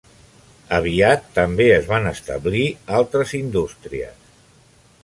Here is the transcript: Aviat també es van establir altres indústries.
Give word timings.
Aviat 0.77 1.27
també 1.35 1.67
es 1.75 1.85
van 1.91 2.09
establir 2.13 2.65
altres 3.03 3.37
indústries. 3.43 4.35